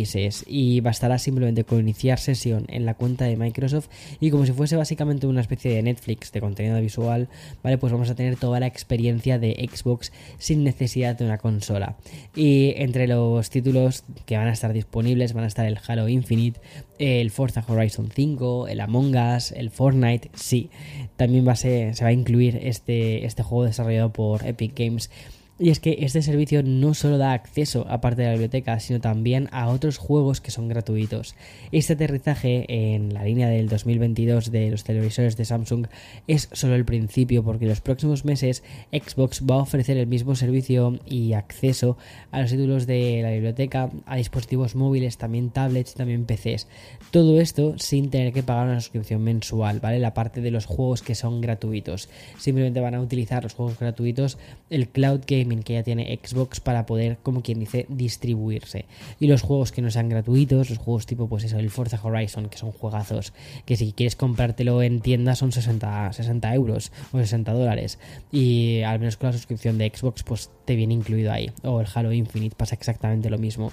y 0.47 0.81
bastará 0.81 1.19
simplemente 1.19 1.65
con 1.65 1.81
iniciar 1.81 2.19
sesión 2.19 2.67
en 2.69 2.85
la 2.85 2.95
cuenta 2.95 3.25
de 3.25 3.37
Microsoft 3.37 3.89
y 4.21 4.31
como 4.31 4.47
si 4.47 4.53
fuese 4.53 4.77
básicamente 4.77 5.27
una 5.27 5.41
especie 5.41 5.73
de 5.73 5.83
Netflix 5.83 6.33
de 6.33 6.41
contenido 6.41 6.81
visual, 6.81 7.29
¿vale? 7.63 7.79
Pues 7.79 7.93
vamos 7.93 8.11
a 8.11 8.15
tener 8.15 8.37
toda 8.37 8.61
la 8.61 8.67
experiencia 8.67 9.39
de 9.39 9.69
Xbox 9.71 10.13
sin 10.39 10.65
necesidad 10.65 11.17
de 11.17 11.25
una 11.25 11.39
consola. 11.39 11.97
Y 12.35 12.75
entre 12.77 13.07
los 13.07 13.51
títulos 13.51 14.05
que 14.27 14.37
van 14.37 14.49
a 14.49 14.53
estar 14.53 14.73
disponibles 14.73 15.33
van 15.33 15.45
a 15.45 15.49
estar 15.49 15.67
el 15.67 15.79
Halo 15.87 16.09
Infinite, 16.09 16.61
el 16.99 17.31
Forza 17.31 17.65
Horizon 17.67 18.11
5, 18.15 18.69
el 18.69 18.81
Among 18.81 19.17
Us, 19.17 19.53
el 19.53 19.71
Fortnite, 19.71 20.31
sí. 20.35 20.71
También 21.17 21.47
va 21.47 21.53
a 21.53 21.57
se 21.57 21.95
va 22.03 22.09
a 22.09 22.13
incluir 22.13 22.59
este, 22.63 23.25
este 23.25 23.43
juego 23.43 23.65
desarrollado 23.65 24.13
por 24.13 24.47
Epic 24.47 24.79
Games 24.79 25.11
y 25.57 25.71
es 25.71 25.79
que 25.79 25.99
este 26.01 26.21
servicio 26.21 26.65
no 26.65 26.95
solo 26.95 27.17
da 27.17 27.33
acceso 27.33 27.87
a 27.89 28.01
parte 28.01 28.23
de 28.23 28.29
la 28.29 28.33
biblioteca, 28.33 28.81
sino 28.81 29.01
también 29.01 29.49
a 29.53 29.69
otros 29.69 29.99
juegos 29.99 30.41
que 30.41 30.51
son 30.51 30.67
gratuitos. 30.67 31.37
Este 31.71 31.93
aterrizaje 31.93 32.65
en 32.69 33.15
la 33.15 33.23
línea 33.23 33.49
del 33.49 33.69
2022 33.69 34.51
de 34.51 34.73
los 34.73 34.83
televisores 34.83 35.37
de 35.37 35.45
Samsung 35.45 35.87
es 36.27 36.49
solo 36.53 36.75
el 36.75 36.85
principio 36.85 37.45
porque 37.45 37.67
en 37.67 37.69
los 37.69 37.81
próximos 37.81 38.25
meses 38.25 38.65
Xbox 38.91 39.45
va 39.49 39.57
a 39.57 39.63
ofrecer 39.63 39.97
el 39.97 40.09
mismo 40.09 40.35
servicio 40.35 40.99
y 41.07 41.35
acceso 41.35 41.97
a 42.33 42.41
los 42.41 42.51
títulos 42.51 42.89
de 42.89 43.21
la 43.23 43.31
biblioteca, 43.31 43.91
a 44.07 44.17
dispositivos 44.17 44.75
móviles, 44.75 45.19
también 45.19 45.51
tablets 45.51 45.93
y 45.93 45.95
también 45.95 46.27
PCs. 46.27 46.67
Todo 47.13 47.41
esto 47.41 47.79
sin 47.79 48.11
tener 48.11 48.33
que 48.33 48.43
pagar 48.43 48.67
una 48.67 48.81
suscripción 48.81 49.23
mensual, 49.23 49.79
¿vale? 49.79 50.01
La 50.01 50.15
parte 50.15 50.41
de 50.41 50.51
los 50.51 50.67
juegos 50.67 51.03
que 51.03 51.15
son 51.15 51.41
gratuitos. 51.41 52.09
Simplemente 52.39 52.81
van 52.81 52.97
a 52.97 53.01
utilizar 53.01 53.45
los 53.45 53.55
juegos 53.55 53.79
gratuitos, 53.79 54.37
el 54.69 54.89
Cloud 54.89 55.21
Game 55.29 55.44
que 55.63 55.75
ya 55.75 55.83
tiene 55.83 56.19
Xbox 56.23 56.61
para 56.61 56.87
poder, 56.87 57.19
como 57.23 57.43
quien 57.43 57.61
dice, 57.61 57.87
distribuirse. 57.89 58.87
Y 59.21 59.27
los 59.27 59.43
juegos 59.43 59.73
que 59.73 59.83
no 59.83 59.91
sean 59.91 60.09
gratuitos, 60.09 60.71
los 60.71 60.79
juegos 60.79 61.07
tipo, 61.07 61.29
pues 61.29 61.45
eso, 61.45 61.59
el 61.59 61.71
Forza 61.71 62.01
Horizon, 62.03 62.49
que 62.49 62.59
son 62.59 62.73
juegazos, 62.73 63.33
que 63.65 63.77
si 63.77 63.93
quieres 63.93 64.17
comprártelo 64.17 64.83
en 64.83 65.01
tienda 65.01 65.35
son 65.35 65.53
60, 65.53 66.13
60 66.13 66.55
euros 66.55 66.93
o 67.13 67.19
60 67.19 67.53
dólares. 67.53 67.99
Y 68.33 68.83
al 68.83 68.99
menos 68.99 69.17
con 69.17 69.29
la 69.29 69.33
suscripción 69.33 69.79
de 69.79 69.93
Xbox, 69.95 70.23
pues 70.23 70.51
te 70.65 70.77
viene 70.77 70.95
incluido 70.95 71.33
ahí. 71.33 71.51
O 71.63 71.81
el 71.81 71.87
Halo 71.93 72.13
Infinite 72.13 72.57
pasa 72.57 72.75
exactamente 72.75 73.31
lo 73.31 73.39
mismo. 73.39 73.73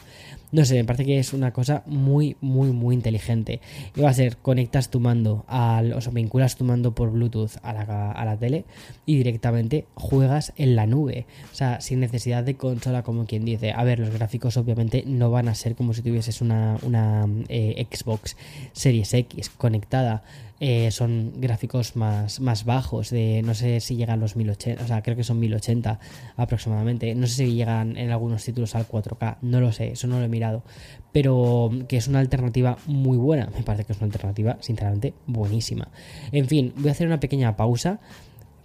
No 0.52 0.66
sé, 0.66 0.76
me 0.76 0.84
parece 0.84 1.06
que 1.06 1.18
es 1.18 1.34
una 1.34 1.52
cosa 1.52 1.84
muy, 1.86 2.36
muy, 2.42 2.72
muy 2.72 2.94
inteligente. 2.96 3.62
Y 3.96 4.02
va 4.02 4.10
a 4.10 4.14
ser, 4.14 4.38
conectas 4.38 4.90
tu 4.90 5.00
mando, 5.00 5.46
al, 5.48 5.94
o 5.94 6.02
sea, 6.02 6.12
vinculas 6.12 6.58
tu 6.58 6.66
mando 6.66 6.94
por 6.94 7.12
Bluetooth 7.12 7.52
a 7.64 7.74
la, 7.74 8.12
a 8.12 8.26
la 8.26 8.38
tele 8.38 8.66
y 9.06 9.16
directamente 9.16 9.86
juegas 9.96 10.54
en 10.58 10.76
la 10.76 10.86
nube. 10.86 11.26
O 11.52 11.56
sea, 11.56 11.80
sin 11.80 12.02
necesidad 12.02 12.44
de 12.44 12.56
consola, 12.56 13.04
como 13.04 13.26
quien 13.26 13.46
dice. 13.46 13.72
A 13.72 13.84
ver, 13.84 14.00
los 14.00 14.10
gráficos 14.10 14.58
obviamente 14.58 15.04
no 15.08 15.32
van 15.32 15.48
a 15.48 15.56
ser 15.56 15.76
como 15.76 15.94
si 15.94 16.02
tuvieses 16.02 16.42
una, 16.42 16.78
una 16.84 17.28
eh, 17.48 17.88
Xbox 17.90 18.36
Series 18.74 19.14
X 19.14 19.50
conectada 19.50 20.24
eh, 20.64 20.92
son 20.92 21.34
gráficos 21.38 21.96
más, 21.96 22.40
más 22.40 22.66
bajos, 22.66 23.10
de 23.10 23.42
no 23.44 23.56
sé 23.56 23.80
si 23.80 23.96
llegan 23.96 24.20
los 24.20 24.36
1080, 24.36 24.84
o 24.84 24.88
sea, 24.88 25.02
creo 25.02 25.18
que 25.18 25.24
son 25.24 25.40
1080 25.40 26.00
aproximadamente. 26.38 27.16
No 27.16 27.26
sé 27.26 27.46
si 27.46 27.56
llegan 27.56 27.98
en 27.98 28.12
algunos 28.12 28.46
títulos 28.46 28.76
al 28.76 28.88
4K, 28.88 29.38
no 29.42 29.60
lo 29.60 29.72
sé, 29.72 29.94
eso 29.94 30.06
no 30.06 30.20
lo 30.20 30.26
he 30.26 30.28
mirado. 30.28 30.64
Pero 31.12 31.72
que 31.88 31.98
es 31.98 32.08
una 32.08 32.20
alternativa 32.20 32.78
muy 32.86 33.18
buena, 33.18 33.50
me 33.58 33.64
parece 33.64 33.86
que 33.86 33.94
es 33.94 33.98
una 33.98 34.06
alternativa, 34.06 34.58
sinceramente, 34.62 35.16
buenísima. 35.26 35.88
En 36.32 36.48
fin, 36.48 36.74
voy 36.78 36.90
a 36.90 36.92
hacer 36.92 37.08
una 37.08 37.20
pequeña 37.20 37.58
pausa, 37.58 38.00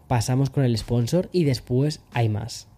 pasamos 0.07 0.51
con 0.51 0.65
el 0.65 0.77
sponsor 0.77 1.31
y 1.33 1.45
después 1.45 2.03
hay 2.13 2.29
más. 2.29 2.69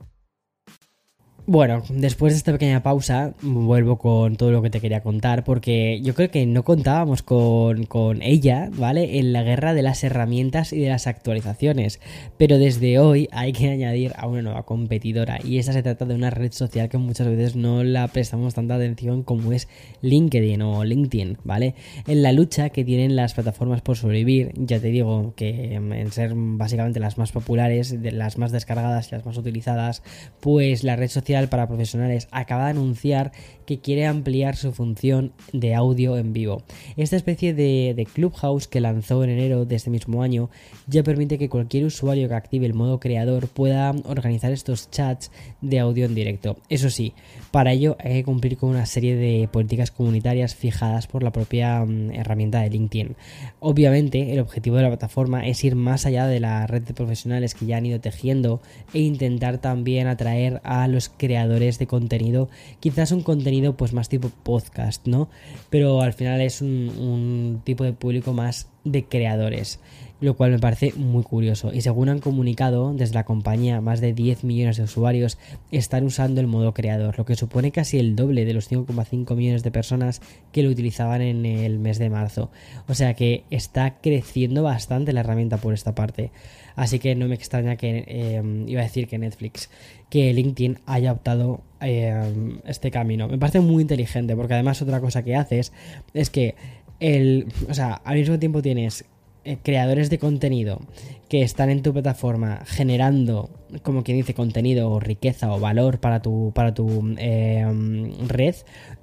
Bueno, 1.50 1.82
después 1.88 2.34
de 2.34 2.36
esta 2.36 2.52
pequeña 2.52 2.82
pausa, 2.82 3.32
vuelvo 3.40 3.96
con 3.96 4.36
todo 4.36 4.50
lo 4.50 4.60
que 4.60 4.68
te 4.68 4.82
quería 4.82 5.00
contar, 5.02 5.44
porque 5.44 5.98
yo 6.02 6.12
creo 6.12 6.30
que 6.30 6.44
no 6.44 6.62
contábamos 6.62 7.22
con, 7.22 7.86
con, 7.86 8.20
ella, 8.20 8.68
¿vale? 8.76 9.18
En 9.18 9.32
la 9.32 9.42
guerra 9.42 9.72
de 9.72 9.80
las 9.80 10.04
herramientas 10.04 10.74
y 10.74 10.78
de 10.78 10.90
las 10.90 11.06
actualizaciones. 11.06 12.00
Pero 12.36 12.58
desde 12.58 12.98
hoy 12.98 13.30
hay 13.32 13.54
que 13.54 13.70
añadir 13.70 14.12
a 14.18 14.26
una 14.26 14.42
nueva 14.42 14.64
competidora, 14.64 15.38
y 15.42 15.56
esa 15.56 15.72
se 15.72 15.82
trata 15.82 16.04
de 16.04 16.14
una 16.14 16.28
red 16.28 16.52
social 16.52 16.90
que 16.90 16.98
muchas 16.98 17.26
veces 17.28 17.56
no 17.56 17.82
la 17.82 18.06
prestamos 18.08 18.52
tanta 18.52 18.74
atención 18.74 19.22
como 19.22 19.50
es 19.52 19.68
LinkedIn 20.02 20.60
o 20.60 20.84
LinkedIn, 20.84 21.38
¿vale? 21.44 21.74
En 22.06 22.22
la 22.22 22.32
lucha 22.32 22.68
que 22.68 22.84
tienen 22.84 23.16
las 23.16 23.32
plataformas 23.32 23.80
por 23.80 23.96
sobrevivir, 23.96 24.52
ya 24.54 24.80
te 24.80 24.88
digo 24.88 25.32
que 25.34 25.76
en 25.76 26.12
ser 26.12 26.32
básicamente 26.34 27.00
las 27.00 27.16
más 27.16 27.32
populares, 27.32 27.96
las 28.02 28.36
más 28.36 28.52
descargadas 28.52 29.08
y 29.08 29.14
las 29.14 29.24
más 29.24 29.38
utilizadas, 29.38 30.02
pues 30.40 30.84
la 30.84 30.94
red 30.94 31.08
social 31.08 31.37
para 31.46 31.68
profesionales 31.68 32.26
acaba 32.32 32.64
de 32.64 32.70
anunciar 32.70 33.30
que 33.64 33.78
quiere 33.78 34.06
ampliar 34.06 34.56
su 34.56 34.72
función 34.72 35.32
de 35.52 35.74
audio 35.74 36.16
en 36.16 36.32
vivo. 36.32 36.62
Esta 36.96 37.16
especie 37.16 37.54
de, 37.54 37.92
de, 37.94 38.06
Clubhouse 38.06 38.66
que 38.66 38.80
lanzó 38.80 39.22
en 39.22 39.30
enero 39.30 39.66
de 39.66 39.76
este 39.76 39.90
mismo 39.90 40.22
año 40.22 40.50
ya 40.86 41.02
permite 41.02 41.38
que 41.38 41.50
cualquier 41.50 41.84
usuario 41.84 42.28
que 42.28 42.34
active 42.34 42.66
el 42.66 42.74
modo 42.74 42.98
creador 42.98 43.46
pueda 43.46 43.94
organizar 44.06 44.52
estos 44.52 44.90
chats 44.90 45.30
de 45.60 45.78
audio 45.78 46.06
en 46.06 46.14
directo. 46.14 46.56
Eso 46.68 46.88
sí, 46.90 47.12
para 47.50 47.72
ello 47.72 47.96
hay 48.00 48.14
que 48.14 48.24
cumplir 48.24 48.56
con 48.56 48.70
una 48.70 48.86
serie 48.86 49.16
de 49.16 49.48
políticas 49.48 49.90
comunitarias 49.90 50.54
fijadas 50.54 51.06
por 51.06 51.22
la 51.22 51.30
propia 51.30 51.82
um, 51.82 52.10
herramienta 52.10 52.60
de 52.60 52.70
LinkedIn. 52.70 53.16
Obviamente, 53.60 54.32
el 54.32 54.40
objetivo 54.40 54.76
de 54.76 54.82
la 54.82 54.88
plataforma 54.88 55.46
es 55.46 55.62
ir 55.62 55.76
más 55.76 56.06
allá 56.06 56.26
de 56.26 56.40
la 56.40 56.66
red 56.66 56.82
de 56.82 56.94
profesionales 56.94 57.54
que 57.54 57.66
ya 57.66 57.76
han 57.76 57.86
ido 57.86 58.00
tejiendo 58.00 58.62
e 58.94 59.00
intentar 59.00 59.58
también 59.58 60.06
atraer 60.06 60.62
a 60.64 60.88
los 60.88 61.10
creadores 61.10 61.27
creadores 61.28 61.78
de 61.78 61.86
contenido, 61.86 62.48
quizás 62.80 63.12
un 63.12 63.22
contenido 63.22 63.76
pues 63.76 63.92
más 63.92 64.08
tipo 64.08 64.30
podcast, 64.30 65.06
¿no? 65.06 65.28
Pero 65.68 66.00
al 66.00 66.14
final 66.14 66.40
es 66.40 66.62
un, 66.62 66.88
un 66.98 67.60
tipo 67.64 67.84
de 67.84 67.92
público 67.92 68.32
más 68.32 68.70
de 68.92 69.04
creadores 69.04 69.80
lo 70.20 70.36
cual 70.36 70.50
me 70.50 70.58
parece 70.58 70.92
muy 70.96 71.22
curioso. 71.22 71.72
Y 71.72 71.80
según 71.80 72.08
han 72.08 72.18
comunicado 72.18 72.92
desde 72.92 73.14
la 73.14 73.24
compañía, 73.24 73.80
más 73.80 74.00
de 74.00 74.12
10 74.12 74.44
millones 74.44 74.76
de 74.76 74.84
usuarios 74.84 75.38
están 75.70 76.04
usando 76.04 76.40
el 76.40 76.46
modo 76.46 76.74
creador, 76.74 77.16
lo 77.18 77.24
que 77.24 77.36
supone 77.36 77.70
casi 77.70 77.98
el 77.98 78.16
doble 78.16 78.44
de 78.44 78.54
los 78.54 78.70
5,5 78.70 79.36
millones 79.36 79.62
de 79.62 79.70
personas 79.70 80.20
que 80.52 80.62
lo 80.62 80.70
utilizaban 80.70 81.22
en 81.22 81.46
el 81.46 81.78
mes 81.78 81.98
de 81.98 82.10
marzo. 82.10 82.50
O 82.88 82.94
sea 82.94 83.14
que 83.14 83.44
está 83.50 83.98
creciendo 84.00 84.62
bastante 84.62 85.12
la 85.12 85.20
herramienta 85.20 85.58
por 85.58 85.72
esta 85.72 85.94
parte. 85.94 86.32
Así 86.74 86.98
que 86.98 87.14
no 87.14 87.26
me 87.26 87.34
extraña 87.34 87.76
que, 87.76 88.04
eh, 88.06 88.64
iba 88.66 88.80
a 88.80 88.84
decir 88.84 89.08
que 89.08 89.18
Netflix, 89.18 89.68
que 90.10 90.32
LinkedIn 90.32 90.78
haya 90.86 91.12
optado 91.12 91.60
eh, 91.80 92.60
este 92.66 92.90
camino. 92.90 93.28
Me 93.28 93.38
parece 93.38 93.60
muy 93.60 93.82
inteligente 93.82 94.36
porque 94.36 94.54
además 94.54 94.80
otra 94.80 95.00
cosa 95.00 95.24
que 95.24 95.34
haces 95.34 95.72
es 96.14 96.30
que 96.30 96.54
el, 97.00 97.46
o 97.68 97.74
sea, 97.74 97.94
al 98.04 98.16
mismo 98.16 98.38
tiempo 98.38 98.62
tienes 98.62 99.04
eh, 99.44 99.58
creadores 99.62 100.10
de 100.10 100.18
contenido 100.18 100.80
que 101.28 101.42
están 101.42 101.68
en 101.68 101.82
tu 101.82 101.92
plataforma 101.92 102.62
generando, 102.64 103.50
como 103.82 104.02
quien 104.02 104.16
dice, 104.16 104.32
contenido 104.32 104.90
o 104.90 104.98
riqueza 104.98 105.52
o 105.52 105.60
valor 105.60 106.00
para 106.00 106.22
tu, 106.22 106.52
para 106.54 106.72
tu 106.72 107.14
em, 107.18 108.26
red. 108.26 108.54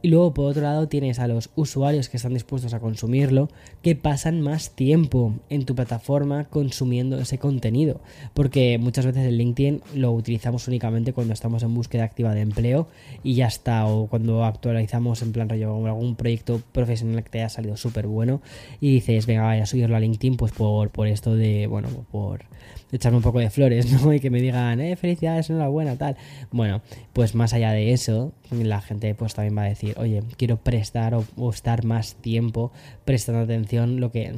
Y 0.02 0.08
luego, 0.08 0.34
por 0.34 0.46
otro 0.46 0.64
lado, 0.64 0.88
tienes 0.88 1.20
a 1.20 1.28
los 1.28 1.52
usuarios 1.56 2.10
que 2.10 2.18
están 2.18 2.34
dispuestos 2.34 2.74
a 2.74 2.80
consumirlo, 2.80 3.50
que 3.84 3.96
pasan 3.96 4.42
más 4.42 4.72
tiempo 4.72 5.34
en 5.50 5.66
tu 5.66 5.76
plataforma 5.76 6.46
consumiendo 6.46 7.20
ese 7.20 7.38
contenido. 7.38 8.02
Porque 8.34 8.80
muchas 8.80 9.06
veces 9.06 9.26
el 9.28 9.38
LinkedIn 9.38 9.82
lo 9.94 10.12
utilizamos 10.12 10.68
únicamente 10.68 11.14
cuando 11.14 11.34
estamos 11.34 11.62
en 11.62 11.74
búsqueda 11.74 12.04
activa 12.04 12.34
de 12.34 12.42
empleo 12.42 12.88
y 13.24 13.36
ya 13.36 13.48
está. 13.48 13.86
O 13.86 14.08
cuando 14.08 14.44
actualizamos 14.46 15.22
en 15.22 15.32
plan 15.32 15.50
rollo 15.50 15.86
algún 15.86 16.16
proyecto 16.16 16.62
profesional 16.72 17.24
que 17.24 17.30
te 17.30 17.40
haya 17.40 17.50
salido 17.50 17.78
súper 17.78 18.08
bueno 18.08 18.42
y 18.82 18.94
dices, 18.94 19.28
venga, 19.28 19.44
vaya 19.44 19.64
a 19.64 19.68
subirlo 19.68 19.96
a 19.96 20.00
LinkedIn, 20.00 20.38
pues 20.38 20.52
por, 20.52 20.90
por 20.90 21.08
esto 21.08 21.36
de, 21.36 21.68
bueno, 21.68 21.90
por 22.16 22.46
echarme 22.94 23.18
un 23.18 23.24
poco 23.24 23.40
de 23.40 23.50
flores, 23.50 23.92
¿no? 24.04 24.14
Y 24.14 24.20
que 24.20 24.30
me 24.30 24.42
digan, 24.42 24.80
eh, 24.80 24.96
felicidades, 24.96 25.50
enhorabuena, 25.50 25.98
tal. 25.98 26.16
Bueno, 26.52 26.82
pues 27.12 27.36
más 27.36 27.54
allá 27.54 27.72
de 27.72 27.92
eso, 27.92 28.32
la 28.52 28.82
gente 28.82 29.14
pues 29.16 29.34
también 29.34 29.58
va 29.58 29.64
a 29.64 29.70
decir, 29.70 29.96
oye, 29.98 30.24
quiero 30.38 30.58
prestar 30.58 31.16
o, 31.16 31.50
estar 31.50 31.84
más 31.86 32.16
tiempo 32.16 32.72
prestando 33.06 33.42
atención 33.42 34.00
lo 34.00 34.12
que, 34.12 34.34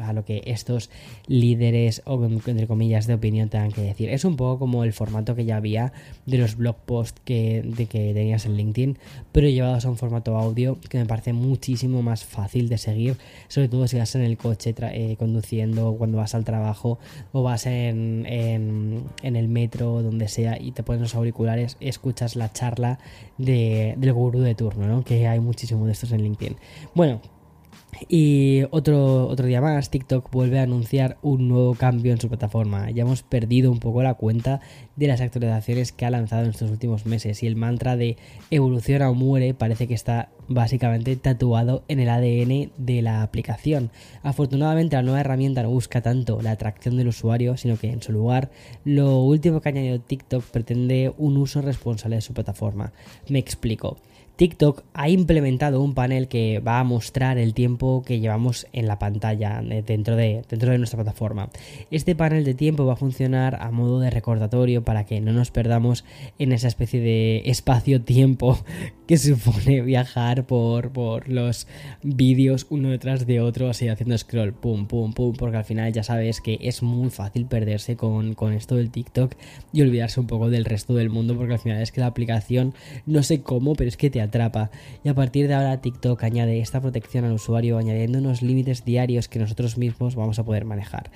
a 0.00 0.12
lo 0.12 0.24
que 0.24 0.42
estos 0.46 0.90
líderes 1.26 2.02
o 2.04 2.24
entre 2.24 2.66
comillas 2.66 3.06
de 3.06 3.14
opinión 3.14 3.48
tengan 3.48 3.72
que 3.72 3.82
decir. 3.82 4.10
Es 4.10 4.24
un 4.24 4.36
poco 4.36 4.58
como 4.58 4.84
el 4.84 4.92
formato 4.92 5.34
que 5.34 5.44
ya 5.44 5.56
había 5.56 5.92
de 6.26 6.38
los 6.38 6.56
blog 6.56 6.76
posts 6.76 7.20
que, 7.24 7.62
de 7.64 7.86
que 7.86 8.12
tenías 8.14 8.46
en 8.46 8.56
LinkedIn, 8.56 8.98
pero 9.32 9.48
llevados 9.48 9.84
a 9.84 9.90
un 9.90 9.96
formato 9.96 10.36
audio 10.36 10.78
que 10.88 10.98
me 10.98 11.06
parece 11.06 11.32
muchísimo 11.32 12.02
más 12.02 12.24
fácil 12.24 12.68
de 12.68 12.78
seguir, 12.78 13.16
sobre 13.48 13.68
todo 13.68 13.86
si 13.88 13.98
vas 13.98 14.14
en 14.14 14.22
el 14.22 14.36
coche 14.36 14.74
eh, 14.78 15.16
conduciendo, 15.18 15.94
cuando 15.96 16.18
vas 16.18 16.34
al 16.34 16.44
trabajo 16.44 16.98
o 17.32 17.42
vas 17.42 17.66
en, 17.66 18.26
en, 18.26 19.36
el 19.36 19.48
metro, 19.48 20.02
donde 20.02 20.28
sea, 20.28 20.60
y 20.60 20.72
te 20.72 20.82
pones 20.82 21.02
los 21.02 21.14
auriculares, 21.14 21.76
escuchas 21.80 22.36
la 22.36 22.52
charla 22.52 22.98
de, 23.40 23.94
del 23.96 24.12
gurú 24.12 24.40
de 24.40 24.54
turno, 24.54 24.86
¿no? 24.86 25.04
Que 25.04 25.26
hay 25.26 25.40
muchísimo 25.40 25.86
de 25.86 25.92
estos 25.92 26.12
en 26.12 26.22
LinkedIn. 26.22 26.56
Bueno, 26.94 27.20
y 28.08 28.62
otro, 28.70 29.26
otro 29.26 29.46
día 29.46 29.60
más, 29.60 29.90
TikTok 29.90 30.30
vuelve 30.30 30.58
a 30.58 30.62
anunciar 30.62 31.18
un 31.22 31.48
nuevo 31.48 31.74
cambio 31.74 32.12
en 32.12 32.20
su 32.20 32.28
plataforma. 32.28 32.90
Ya 32.90 33.02
hemos 33.02 33.22
perdido 33.22 33.70
un 33.70 33.78
poco 33.78 34.02
la 34.02 34.14
cuenta 34.14 34.60
de 34.96 35.06
las 35.06 35.20
actualizaciones 35.20 35.92
que 35.92 36.06
ha 36.06 36.10
lanzado 36.10 36.44
en 36.44 36.50
estos 36.50 36.70
últimos 36.70 37.06
meses 37.06 37.42
y 37.42 37.46
el 37.46 37.56
mantra 37.56 37.96
de 37.96 38.16
evoluciona 38.50 39.10
o 39.10 39.14
muere 39.14 39.54
parece 39.54 39.86
que 39.86 39.94
está 39.94 40.30
básicamente 40.48 41.14
tatuado 41.16 41.84
en 41.88 42.00
el 42.00 42.08
ADN 42.08 42.72
de 42.76 43.02
la 43.02 43.22
aplicación. 43.22 43.90
Afortunadamente 44.22 44.96
la 44.96 45.02
nueva 45.02 45.20
herramienta 45.20 45.62
no 45.62 45.70
busca 45.70 46.00
tanto 46.00 46.40
la 46.42 46.52
atracción 46.52 46.96
del 46.96 47.08
usuario, 47.08 47.56
sino 47.56 47.76
que 47.76 47.90
en 47.90 48.02
su 48.02 48.12
lugar 48.12 48.50
lo 48.84 49.18
último 49.20 49.60
que 49.60 49.68
ha 49.68 49.72
añadido 49.72 50.00
TikTok 50.00 50.44
pretende 50.44 51.12
un 51.18 51.36
uso 51.36 51.60
responsable 51.62 52.16
de 52.16 52.22
su 52.22 52.32
plataforma. 52.32 52.92
Me 53.28 53.38
explico. 53.38 53.98
TikTok 54.40 54.84
ha 54.94 55.10
implementado 55.10 55.82
un 55.82 55.92
panel 55.92 56.26
que 56.26 56.60
va 56.60 56.80
a 56.80 56.84
mostrar 56.84 57.36
el 57.36 57.52
tiempo 57.52 58.02
que 58.06 58.20
llevamos 58.20 58.66
en 58.72 58.86
la 58.86 58.98
pantalla 58.98 59.60
dentro 59.60 60.16
de, 60.16 60.44
dentro 60.48 60.70
de 60.70 60.78
nuestra 60.78 60.96
plataforma. 60.96 61.50
Este 61.90 62.14
panel 62.14 62.42
de 62.44 62.54
tiempo 62.54 62.86
va 62.86 62.94
a 62.94 62.96
funcionar 62.96 63.58
a 63.60 63.70
modo 63.70 64.00
de 64.00 64.08
recordatorio 64.08 64.82
para 64.82 65.04
que 65.04 65.20
no 65.20 65.34
nos 65.34 65.50
perdamos 65.50 66.06
en 66.38 66.52
esa 66.52 66.68
especie 66.68 67.00
de 67.00 67.42
espacio-tiempo 67.50 68.58
que 69.06 69.18
supone 69.18 69.82
viajar 69.82 70.46
por, 70.46 70.90
por 70.90 71.28
los 71.28 71.66
vídeos 72.02 72.66
uno 72.70 72.88
detrás 72.88 73.26
de 73.26 73.42
otro, 73.42 73.68
así 73.68 73.88
haciendo 73.88 74.16
scroll, 74.16 74.54
pum, 74.54 74.86
pum, 74.86 75.12
pum, 75.12 75.34
porque 75.34 75.58
al 75.58 75.64
final 75.64 75.92
ya 75.92 76.02
sabes 76.02 76.40
que 76.40 76.58
es 76.62 76.82
muy 76.82 77.10
fácil 77.10 77.44
perderse 77.44 77.96
con, 77.96 78.34
con 78.34 78.54
esto 78.54 78.76
del 78.76 78.90
TikTok 78.90 79.34
y 79.70 79.82
olvidarse 79.82 80.18
un 80.18 80.28
poco 80.28 80.48
del 80.48 80.64
resto 80.64 80.94
del 80.94 81.10
mundo, 81.10 81.36
porque 81.36 81.52
al 81.52 81.58
final 81.58 81.82
es 81.82 81.92
que 81.92 82.00
la 82.00 82.06
aplicación, 82.06 82.72
no 83.04 83.22
sé 83.22 83.42
cómo, 83.42 83.74
pero 83.74 83.88
es 83.88 83.98
que 83.98 84.08
te 84.08 84.29
atrapa. 84.30 84.70
Y 85.04 85.08
a 85.08 85.14
partir 85.14 85.46
de 85.46 85.54
ahora 85.54 85.80
TikTok 85.80 86.22
añade 86.24 86.60
esta 86.60 86.80
protección 86.80 87.24
al 87.24 87.32
usuario 87.32 87.78
añadiendo 87.78 88.18
unos 88.18 88.42
límites 88.42 88.84
diarios 88.84 89.28
que 89.28 89.38
nosotros 89.38 89.76
mismos 89.76 90.14
vamos 90.14 90.38
a 90.38 90.44
poder 90.44 90.64
manejar. 90.64 91.10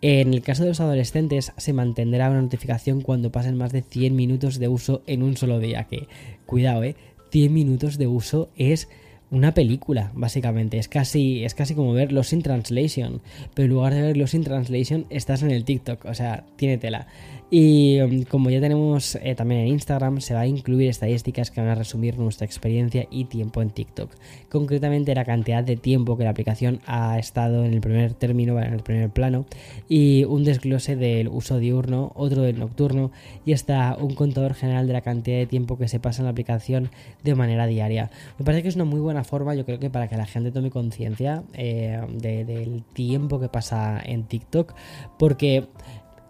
En 0.00 0.32
el 0.32 0.42
caso 0.42 0.62
de 0.62 0.68
los 0.68 0.80
adolescentes 0.80 1.52
se 1.56 1.72
mantendrá 1.72 2.30
una 2.30 2.42
notificación 2.42 3.00
cuando 3.00 3.32
pasen 3.32 3.56
más 3.56 3.72
de 3.72 3.82
100 3.82 4.14
minutos 4.14 4.58
de 4.58 4.68
uso 4.68 5.02
en 5.06 5.22
un 5.22 5.36
solo 5.36 5.58
día, 5.58 5.84
que 5.84 6.06
cuidado, 6.46 6.84
eh, 6.84 6.94
100 7.30 7.52
minutos 7.52 7.98
de 7.98 8.06
uso 8.06 8.48
es 8.56 8.88
una 9.30 9.52
película, 9.52 10.10
básicamente. 10.14 10.78
Es 10.78 10.88
casi, 10.88 11.44
es 11.44 11.54
casi 11.54 11.74
como 11.74 11.92
ver 11.92 12.12
Los 12.12 12.32
in 12.32 12.42
Translation. 12.42 13.20
Pero 13.54 13.66
en 13.66 13.70
lugar 13.70 13.94
de 13.94 14.02
ver 14.02 14.16
Los 14.16 14.34
in 14.34 14.44
Translation, 14.44 15.06
estás 15.10 15.42
en 15.42 15.50
el 15.50 15.64
TikTok. 15.64 16.04
O 16.06 16.14
sea, 16.14 16.44
tiene 16.56 16.78
tela. 16.78 17.06
Y 17.50 17.98
um, 18.02 18.24
como 18.24 18.50
ya 18.50 18.60
tenemos 18.60 19.14
eh, 19.22 19.34
también 19.34 19.62
en 19.62 19.68
Instagram, 19.68 20.20
se 20.20 20.34
va 20.34 20.40
a 20.40 20.46
incluir 20.46 20.90
estadísticas 20.90 21.50
que 21.50 21.62
van 21.62 21.70
a 21.70 21.74
resumir 21.74 22.18
nuestra 22.18 22.44
experiencia 22.44 23.06
y 23.10 23.24
tiempo 23.24 23.62
en 23.62 23.70
TikTok. 23.70 24.10
Concretamente 24.50 25.14
la 25.14 25.24
cantidad 25.24 25.64
de 25.64 25.76
tiempo 25.76 26.18
que 26.18 26.24
la 26.24 26.30
aplicación 26.30 26.80
ha 26.86 27.18
estado 27.18 27.64
en 27.64 27.72
el 27.72 27.80
primer 27.80 28.12
término, 28.12 28.58
en 28.60 28.74
el 28.74 28.80
primer 28.80 29.08
plano, 29.08 29.46
y 29.88 30.24
un 30.24 30.44
desglose 30.44 30.96
del 30.96 31.28
uso 31.28 31.58
diurno, 31.58 32.12
otro 32.16 32.42
del 32.42 32.58
nocturno, 32.58 33.12
y 33.46 33.54
hasta 33.54 33.96
un 33.96 34.14
contador 34.14 34.52
general 34.52 34.86
de 34.86 34.92
la 34.92 35.00
cantidad 35.00 35.38
de 35.38 35.46
tiempo 35.46 35.78
que 35.78 35.88
se 35.88 36.00
pasa 36.00 36.20
en 36.20 36.26
la 36.26 36.32
aplicación 36.32 36.90
de 37.24 37.34
manera 37.34 37.66
diaria. 37.66 38.10
Me 38.38 38.44
parece 38.44 38.62
que 38.62 38.68
es 38.68 38.76
una 38.76 38.84
muy 38.84 39.00
buena 39.00 39.17
forma, 39.24 39.54
yo 39.54 39.64
creo 39.64 39.78
que 39.78 39.90
para 39.90 40.08
que 40.08 40.16
la 40.16 40.26
gente 40.26 40.50
tome 40.50 40.70
conciencia 40.70 41.42
eh, 41.54 42.00
del 42.14 42.82
tiempo 42.92 43.40
que 43.40 43.48
pasa 43.48 44.00
en 44.04 44.24
TikTok, 44.24 44.74
porque 45.18 45.68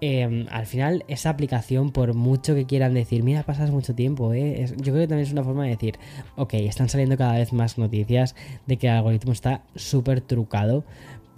Em, 0.01 0.47
al 0.51 0.67
final 0.67 1.05
esa 1.09 1.31
aplicación, 1.31 1.91
por 1.91 2.15
mucho 2.15 2.55
que 2.55 2.67
quieran 2.67 2.95
decir, 2.95 3.25
mira, 3.25 3.43
pasas 3.43 3.73
mucho 3.73 3.97
tiempo, 3.97 4.33
¿eh? 4.33 4.67
yo 4.77 4.93
creo 4.93 5.01
que 5.01 5.09
también 5.09 5.27
es 5.27 5.33
una 5.33 5.43
forma 5.43 5.65
de 5.65 5.71
decir, 5.71 5.99
ok, 6.37 6.55
están 6.55 6.89
saliendo 6.89 7.17
cada 7.17 7.33
vez 7.35 7.53
más 7.53 7.79
noticias 7.79 8.37
de 8.67 8.77
que 8.77 8.87
el 8.87 8.93
algoritmo 8.93 9.33
está 9.33 9.63
súper 9.75 10.21
trucado 10.21 10.85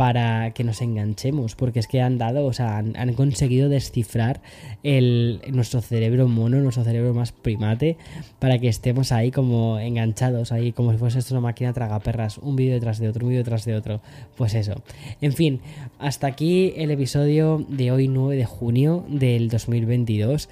para 0.01 0.53
que 0.53 0.65
nos 0.65 0.81
enganchemos, 0.81 1.55
porque 1.57 1.79
es 1.79 1.87
que 1.87 2.01
han 2.01 2.17
dado, 2.17 2.47
o 2.47 2.55
sea, 2.55 2.79
han, 2.79 3.13
conseguido 3.13 3.69
descifrar 3.69 4.41
el, 4.83 5.43
nuestro 5.53 5.83
cerebro 5.83 6.27
mono, 6.27 6.57
nuestro 6.57 6.85
cerebro 6.85 7.13
más 7.13 7.33
primate, 7.33 7.99
para 8.39 8.59
que 8.59 8.69
estemos 8.69 9.13
ahí 9.13 9.31
como 9.31 9.79
enganchados, 9.79 10.53
ahí 10.53 10.73
como 10.73 10.93
si 10.93 10.97
fuese 10.97 11.19
esto 11.19 11.35
una 11.35 11.43
máquina 11.43 11.75
tragaperras, 11.75 12.39
un 12.39 12.57
vídeo 12.57 12.73
detrás 12.73 12.99
de 12.99 13.11
otro, 13.11 13.27
un 13.27 13.29
vídeo 13.29 13.43
detrás 13.43 13.67
de 13.67 13.75
otro, 13.75 14.01
pues 14.39 14.55
eso. 14.55 14.83
En 15.21 15.35
fin, 15.35 15.61
hasta 15.99 16.29
aquí 16.29 16.73
el 16.77 16.91
episodio 16.93 17.63
de 17.69 17.93
hoy 17.93 18.09
9 18.09 18.37
de 18.37 18.47
junio 18.47 19.05
del 19.07 19.51
2022 19.51 20.49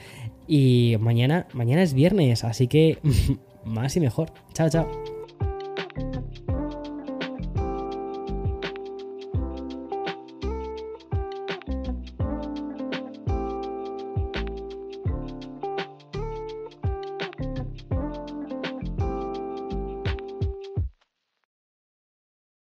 y 0.47 0.97
mañana, 1.01 1.47
mañana 1.55 1.83
es 1.83 1.95
viernes, 1.95 2.45
así 2.45 2.67
que 2.67 2.99
más 3.65 3.97
y 3.97 4.01
mejor. 4.01 4.31
Chao, 4.53 4.69
chao. 4.69 5.18